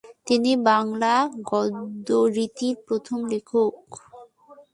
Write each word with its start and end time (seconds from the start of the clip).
তিনি 0.27 0.51
বাংলা 0.67 1.13
গদ্যরীতির 1.49 2.75
প্রথম 2.87 3.19
লেখক। 3.31 3.73